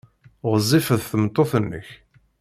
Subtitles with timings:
[0.51, 1.87] Ɣezzifet tmeṭṭut-nnek?